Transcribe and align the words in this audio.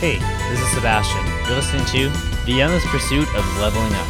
Hey, 0.00 0.18
this 0.48 0.58
is 0.58 0.68
Sebastian. 0.72 1.26
You're 1.46 1.56
listening 1.56 1.84
to 1.84 2.08
The 2.46 2.62
Endless 2.62 2.86
Pursuit 2.86 3.28
of 3.34 3.58
Leveling 3.58 3.92
Up. 3.92 4.06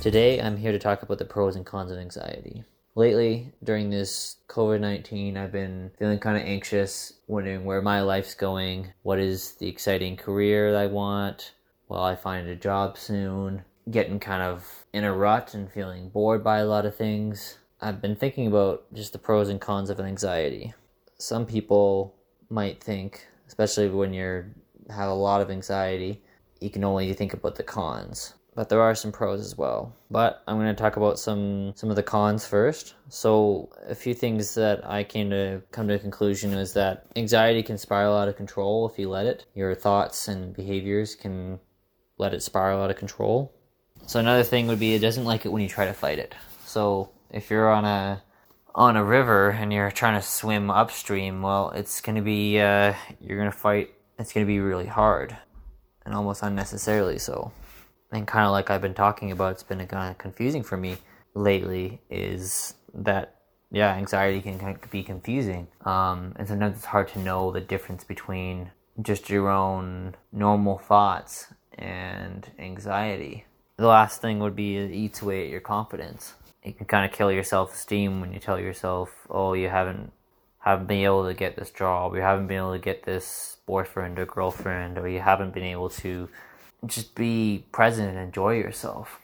Today, 0.00 0.40
I'm 0.40 0.56
here 0.56 0.72
to 0.72 0.78
talk 0.78 1.02
about 1.02 1.18
the 1.18 1.26
pros 1.26 1.54
and 1.54 1.66
cons 1.66 1.92
of 1.92 1.98
anxiety. 1.98 2.64
Lately, 2.94 3.52
during 3.62 3.90
this 3.90 4.36
COVID 4.48 4.80
19, 4.80 5.36
I've 5.36 5.52
been 5.52 5.90
feeling 5.98 6.18
kind 6.18 6.38
of 6.38 6.44
anxious, 6.44 7.12
wondering 7.26 7.66
where 7.66 7.82
my 7.82 8.00
life's 8.00 8.32
going, 8.32 8.94
what 9.02 9.18
is 9.18 9.52
the 9.56 9.68
exciting 9.68 10.16
career 10.16 10.72
that 10.72 10.80
I 10.80 10.86
want, 10.86 11.52
will 11.90 12.00
I 12.00 12.16
find 12.16 12.48
a 12.48 12.56
job 12.56 12.96
soon, 12.96 13.64
getting 13.90 14.18
kind 14.18 14.42
of 14.42 14.86
in 14.92 15.04
a 15.04 15.12
rut 15.12 15.54
and 15.54 15.70
feeling 15.70 16.08
bored 16.08 16.42
by 16.42 16.58
a 16.58 16.66
lot 16.66 16.86
of 16.86 16.96
things. 16.96 17.58
I've 17.80 18.00
been 18.00 18.16
thinking 18.16 18.46
about 18.46 18.92
just 18.92 19.12
the 19.12 19.18
pros 19.18 19.48
and 19.48 19.60
cons 19.60 19.90
of 19.90 20.00
anxiety. 20.00 20.74
Some 21.18 21.46
people 21.46 22.14
might 22.50 22.82
think, 22.82 23.26
especially 23.46 23.88
when 23.88 24.12
you're 24.12 24.50
have 24.90 25.08
a 25.08 25.14
lot 25.14 25.40
of 25.40 25.50
anxiety, 25.50 26.22
you 26.60 26.70
can 26.70 26.84
only 26.84 27.12
think 27.12 27.34
about 27.34 27.56
the 27.56 27.62
cons. 27.62 28.34
But 28.54 28.70
there 28.70 28.80
are 28.80 28.94
some 28.94 29.12
pros 29.12 29.40
as 29.40 29.58
well. 29.58 29.94
But 30.10 30.42
I'm 30.48 30.56
going 30.56 30.74
to 30.74 30.82
talk 30.82 30.96
about 30.96 31.18
some 31.18 31.74
some 31.76 31.90
of 31.90 31.96
the 31.96 32.02
cons 32.02 32.46
first. 32.46 32.94
So 33.10 33.70
a 33.86 33.94
few 33.94 34.14
things 34.14 34.54
that 34.54 34.88
I 34.88 35.04
came 35.04 35.28
to 35.30 35.62
come 35.72 35.88
to 35.88 35.94
a 35.94 35.98
conclusion 35.98 36.54
is 36.54 36.72
that 36.72 37.06
anxiety 37.16 37.62
can 37.62 37.76
spiral 37.76 38.16
out 38.16 38.28
of 38.28 38.36
control 38.36 38.88
if 38.88 38.98
you 38.98 39.10
let 39.10 39.26
it. 39.26 39.44
Your 39.54 39.74
thoughts 39.74 40.28
and 40.28 40.54
behaviors 40.54 41.14
can 41.14 41.60
let 42.16 42.32
it 42.32 42.42
spiral 42.42 42.82
out 42.82 42.90
of 42.90 42.96
control. 42.96 43.52
So 44.06 44.20
another 44.20 44.42
thing 44.42 44.66
would 44.68 44.78
be 44.78 44.94
it 44.94 45.00
doesn't 45.00 45.24
like 45.24 45.46
it 45.46 45.52
when 45.52 45.62
you 45.62 45.68
try 45.68 45.86
to 45.86 45.92
fight 45.92 46.18
it. 46.18 46.34
So 46.64 47.10
if 47.30 47.50
you're 47.50 47.70
on 47.70 47.84
a 47.84 48.22
on 48.74 48.96
a 48.96 49.02
river 49.04 49.50
and 49.50 49.72
you're 49.72 49.90
trying 49.90 50.20
to 50.20 50.26
swim 50.26 50.70
upstream, 50.70 51.42
well, 51.42 51.70
it's 51.70 52.00
going 52.00 52.16
to 52.16 52.22
be 52.22 52.60
uh, 52.60 52.94
you're 53.20 53.38
going 53.38 53.50
to 53.50 53.56
fight. 53.56 53.90
It's 54.18 54.32
going 54.32 54.46
to 54.46 54.48
be 54.48 54.60
really 54.60 54.86
hard 54.86 55.36
and 56.04 56.14
almost 56.14 56.42
unnecessarily 56.42 57.18
so. 57.18 57.52
And 58.12 58.26
kind 58.26 58.46
of 58.46 58.52
like 58.52 58.70
I've 58.70 58.80
been 58.80 58.94
talking 58.94 59.32
about, 59.32 59.52
it's 59.52 59.62
been 59.62 59.84
kind 59.86 60.10
of 60.10 60.18
confusing 60.18 60.62
for 60.62 60.76
me 60.76 60.96
lately. 61.34 62.00
Is 62.08 62.74
that 62.94 63.36
yeah, 63.70 63.94
anxiety 63.94 64.40
can 64.40 64.78
be 64.90 65.02
confusing, 65.02 65.66
um, 65.84 66.34
and 66.36 66.46
sometimes 66.46 66.76
it's 66.76 66.86
hard 66.86 67.08
to 67.08 67.18
know 67.18 67.50
the 67.50 67.60
difference 67.60 68.04
between 68.04 68.70
just 69.02 69.28
your 69.28 69.50
own 69.50 70.14
normal 70.32 70.78
thoughts 70.78 71.52
and 71.74 72.48
anxiety. 72.58 73.44
The 73.76 73.86
last 73.86 74.20
thing 74.22 74.38
would 74.40 74.56
be 74.56 74.76
it 74.76 74.90
eats 74.90 75.20
away 75.22 75.44
at 75.44 75.50
your 75.50 75.60
confidence. 75.60 76.34
It 76.62 76.78
can 76.78 76.86
kind 76.86 77.04
of 77.04 77.16
kill 77.16 77.30
your 77.30 77.44
self 77.44 77.74
esteem 77.74 78.20
when 78.20 78.32
you 78.32 78.40
tell 78.40 78.58
yourself, 78.58 79.26
"Oh, 79.30 79.52
you 79.52 79.68
haven't 79.68 80.12
haven't 80.60 80.86
been 80.86 81.04
able 81.04 81.26
to 81.26 81.34
get 81.34 81.56
this 81.56 81.70
job, 81.70 82.14
you 82.14 82.22
haven't 82.22 82.48
been 82.48 82.56
able 82.58 82.72
to 82.72 82.78
get 82.78 83.04
this 83.04 83.58
boyfriend 83.66 84.18
or 84.18 84.26
girlfriend, 84.26 84.98
or 84.98 85.08
you 85.08 85.20
haven't 85.20 85.52
been 85.54 85.62
able 85.62 85.90
to 85.90 86.28
just 86.86 87.14
be 87.14 87.64
present 87.70 88.08
and 88.08 88.18
enjoy 88.18 88.54
yourself." 88.56 89.20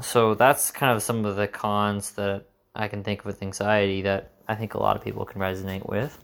So 0.00 0.34
that's 0.34 0.70
kind 0.70 0.94
of 0.94 1.02
some 1.02 1.24
of 1.24 1.36
the 1.36 1.48
cons 1.48 2.12
that 2.12 2.44
I 2.74 2.88
can 2.88 3.02
think 3.02 3.20
of 3.20 3.26
with 3.26 3.42
anxiety 3.42 4.02
that 4.02 4.30
I 4.46 4.54
think 4.54 4.74
a 4.74 4.78
lot 4.80 4.96
of 4.96 5.02
people 5.02 5.24
can 5.24 5.40
resonate 5.40 5.86
with. 5.88 6.22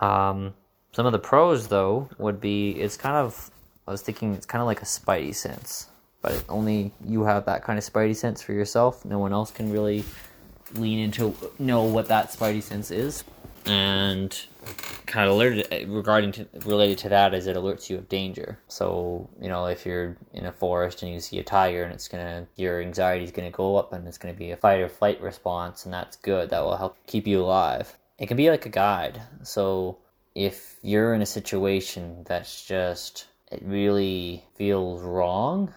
Um, 0.00 0.54
some 0.92 1.06
of 1.06 1.12
the 1.12 1.18
pros, 1.18 1.68
though, 1.68 2.08
would 2.18 2.40
be 2.40 2.70
it's 2.70 2.96
kind 2.96 3.16
of 3.16 3.50
I 3.86 3.90
was 3.92 4.02
thinking 4.02 4.34
it's 4.34 4.46
kind 4.46 4.62
of 4.62 4.66
like 4.66 4.82
a 4.82 4.86
spidey 4.86 5.34
sense, 5.34 5.88
but 6.26 6.44
only 6.48 6.92
you 7.06 7.22
have 7.22 7.44
that 7.44 7.62
kind 7.62 7.78
of 7.78 7.84
spidey 7.84 8.16
sense 8.16 8.42
for 8.42 8.52
yourself. 8.52 9.04
No 9.04 9.20
one 9.20 9.32
else 9.32 9.52
can 9.52 9.70
really 9.70 10.02
lean 10.74 10.98
into 10.98 11.36
know 11.60 11.84
what 11.84 12.08
that 12.08 12.32
spidey 12.32 12.60
sense 12.60 12.90
is, 12.90 13.22
and 13.64 14.36
kind 15.06 15.28
of 15.28 15.36
alerted 15.36 15.88
regarding 15.88 16.32
to, 16.32 16.48
related 16.64 16.98
to 16.98 17.08
that 17.08 17.32
is 17.32 17.46
it 17.46 17.56
alerts 17.56 17.88
you 17.88 17.96
of 17.96 18.08
danger. 18.08 18.58
So 18.66 19.30
you 19.40 19.48
know 19.48 19.66
if 19.66 19.86
you're 19.86 20.16
in 20.32 20.46
a 20.46 20.52
forest 20.52 21.04
and 21.04 21.12
you 21.12 21.20
see 21.20 21.38
a 21.38 21.44
tiger 21.44 21.84
and 21.84 21.92
it's 21.92 22.08
gonna 22.08 22.48
your 22.56 22.82
anxiety 22.82 23.24
is 23.24 23.30
gonna 23.30 23.52
go 23.52 23.76
up 23.76 23.92
and 23.92 24.08
it's 24.08 24.18
gonna 24.18 24.34
be 24.34 24.50
a 24.50 24.56
fight 24.56 24.80
or 24.80 24.88
flight 24.88 25.20
response 25.20 25.84
and 25.84 25.94
that's 25.94 26.16
good. 26.16 26.50
That 26.50 26.64
will 26.64 26.76
help 26.76 26.96
keep 27.06 27.28
you 27.28 27.40
alive. 27.40 27.96
It 28.18 28.26
can 28.26 28.36
be 28.36 28.50
like 28.50 28.66
a 28.66 28.70
guide. 28.70 29.22
So 29.44 29.98
if 30.34 30.78
you're 30.82 31.14
in 31.14 31.22
a 31.22 31.26
situation 31.26 32.24
that's 32.26 32.64
just 32.66 33.26
it 33.52 33.62
really 33.64 34.44
feels 34.56 35.02
wrong, 35.02 35.72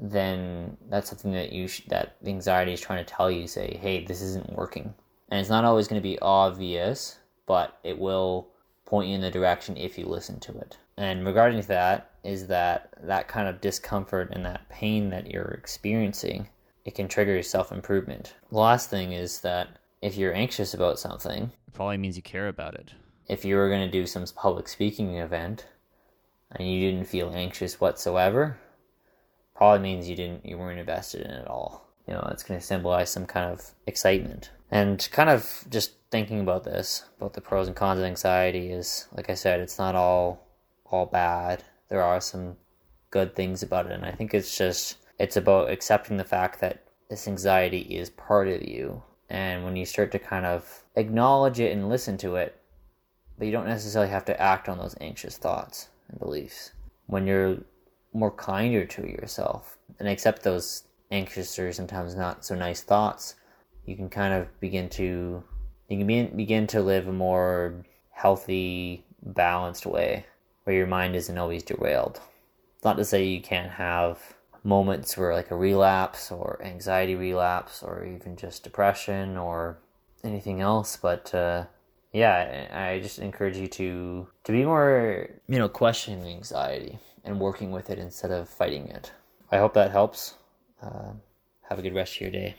then 0.00 0.76
that's 0.88 1.08
something 1.08 1.32
that 1.32 1.52
you 1.52 1.68
sh- 1.68 1.82
that 1.88 2.16
anxiety 2.24 2.72
is 2.72 2.80
trying 2.80 3.04
to 3.04 3.14
tell 3.14 3.30
you. 3.30 3.46
Say, 3.46 3.78
hey, 3.80 4.04
this 4.04 4.22
isn't 4.22 4.52
working, 4.52 4.94
and 5.28 5.40
it's 5.40 5.50
not 5.50 5.64
always 5.64 5.88
going 5.88 6.00
to 6.00 6.08
be 6.08 6.18
obvious, 6.20 7.18
but 7.46 7.78
it 7.82 7.98
will 7.98 8.48
point 8.86 9.08
you 9.08 9.14
in 9.14 9.20
the 9.20 9.30
direction 9.30 9.76
if 9.76 9.98
you 9.98 10.06
listen 10.06 10.40
to 10.40 10.56
it. 10.58 10.78
And 10.96 11.26
regarding 11.26 11.60
that, 11.62 12.10
is 12.24 12.46
that 12.48 12.94
that 13.02 13.28
kind 13.28 13.48
of 13.48 13.60
discomfort 13.60 14.30
and 14.32 14.44
that 14.44 14.68
pain 14.68 15.10
that 15.10 15.30
you're 15.30 15.56
experiencing, 15.58 16.48
it 16.84 16.94
can 16.94 17.08
trigger 17.08 17.34
your 17.34 17.42
self 17.42 17.72
improvement. 17.72 18.34
The 18.50 18.58
last 18.58 18.90
thing 18.90 19.12
is 19.12 19.40
that 19.40 19.68
if 20.02 20.16
you're 20.16 20.34
anxious 20.34 20.74
about 20.74 20.98
something, 20.98 21.50
it 21.66 21.74
probably 21.74 21.98
means 21.98 22.16
you 22.16 22.22
care 22.22 22.48
about 22.48 22.74
it. 22.74 22.92
If 23.28 23.44
you 23.44 23.56
were 23.56 23.68
going 23.68 23.86
to 23.86 23.90
do 23.90 24.06
some 24.06 24.24
public 24.36 24.68
speaking 24.68 25.16
event 25.16 25.66
and 26.52 26.68
you 26.68 26.90
didn't 26.90 27.08
feel 27.08 27.30
anxious 27.34 27.80
whatsoever, 27.80 28.58
probably 29.58 29.80
means 29.80 30.08
you 30.08 30.14
didn't 30.14 30.46
you 30.46 30.56
weren't 30.56 30.78
invested 30.78 31.20
in 31.22 31.32
it 31.32 31.40
at 31.40 31.48
all. 31.48 31.84
You 32.06 32.14
know, 32.14 32.26
it's 32.30 32.44
going 32.44 32.58
to 32.58 32.64
symbolize 32.64 33.10
some 33.10 33.26
kind 33.26 33.52
of 33.52 33.72
excitement. 33.86 34.50
And 34.70 35.06
kind 35.10 35.28
of 35.28 35.64
just 35.68 35.94
thinking 36.10 36.40
about 36.40 36.62
this, 36.64 37.04
about 37.18 37.34
the 37.34 37.40
pros 37.40 37.66
and 37.66 37.76
cons 37.76 37.98
of 37.98 38.04
anxiety 38.04 38.70
is 38.70 39.08
like 39.12 39.28
I 39.28 39.34
said, 39.34 39.60
it's 39.60 39.78
not 39.78 39.96
all 39.96 40.46
all 40.86 41.06
bad. 41.06 41.64
There 41.88 42.02
are 42.02 42.20
some 42.20 42.56
good 43.10 43.34
things 43.34 43.62
about 43.62 43.86
it, 43.86 43.92
and 43.92 44.04
I 44.04 44.12
think 44.12 44.32
it's 44.32 44.56
just 44.56 44.96
it's 45.18 45.36
about 45.36 45.70
accepting 45.70 46.18
the 46.18 46.24
fact 46.24 46.60
that 46.60 46.84
this 47.10 47.26
anxiety 47.26 47.80
is 47.80 48.10
part 48.10 48.46
of 48.46 48.62
you. 48.62 49.02
And 49.28 49.64
when 49.64 49.74
you 49.74 49.84
start 49.84 50.12
to 50.12 50.20
kind 50.20 50.46
of 50.46 50.84
acknowledge 50.94 51.58
it 51.58 51.72
and 51.72 51.88
listen 51.88 52.16
to 52.18 52.36
it, 52.36 52.60
but 53.36 53.46
you 53.46 53.52
don't 53.52 53.66
necessarily 53.66 54.10
have 54.10 54.24
to 54.26 54.40
act 54.40 54.68
on 54.68 54.78
those 54.78 54.96
anxious 55.00 55.36
thoughts 55.36 55.88
and 56.08 56.20
beliefs. 56.20 56.70
When 57.06 57.26
you're 57.26 57.58
more 58.12 58.30
kinder 58.30 58.84
to 58.84 59.02
yourself 59.02 59.78
and 59.98 60.08
accept 60.08 60.42
those 60.42 60.84
anxious 61.10 61.58
or 61.58 61.72
sometimes 61.72 62.14
not 62.14 62.44
so 62.44 62.54
nice 62.54 62.82
thoughts, 62.82 63.34
you 63.84 63.96
can 63.96 64.08
kind 64.08 64.34
of 64.34 64.60
begin 64.60 64.88
to 64.90 65.42
you 65.88 65.96
can 65.96 66.06
be, 66.06 66.24
begin 66.24 66.66
to 66.68 66.82
live 66.82 67.08
a 67.08 67.12
more 67.12 67.82
healthy, 68.10 69.04
balanced 69.22 69.86
way 69.86 70.26
where 70.64 70.76
your 70.76 70.86
mind 70.86 71.16
isn't 71.16 71.38
always 71.38 71.62
derailed. 71.62 72.20
Not 72.84 72.98
to 72.98 73.04
say 73.04 73.24
you 73.24 73.40
can't 73.40 73.70
have 73.70 74.18
moments 74.62 75.16
where 75.16 75.32
like 75.32 75.50
a 75.50 75.56
relapse 75.56 76.30
or 76.30 76.60
anxiety 76.62 77.14
relapse 77.14 77.82
or 77.82 78.04
even 78.04 78.36
just 78.36 78.64
depression 78.64 79.38
or 79.38 79.78
anything 80.22 80.60
else, 80.60 80.98
but 81.00 81.34
uh, 81.34 81.64
yeah, 82.12 82.68
I 82.70 83.00
just 83.00 83.18
encourage 83.18 83.56
you 83.56 83.68
to 83.68 84.28
to 84.44 84.52
be 84.52 84.64
more, 84.64 85.28
you 85.48 85.58
know, 85.58 85.68
questioning 85.68 86.26
anxiety 86.26 86.98
and 87.28 87.38
working 87.38 87.70
with 87.70 87.90
it 87.90 87.98
instead 87.98 88.30
of 88.30 88.48
fighting 88.48 88.88
it. 88.88 89.12
I 89.52 89.58
hope 89.58 89.74
that 89.74 89.90
helps. 89.90 90.34
Uh, 90.82 91.12
have 91.68 91.78
a 91.78 91.82
good 91.82 91.94
rest 91.94 92.14
of 92.16 92.20
your 92.22 92.30
day. 92.30 92.56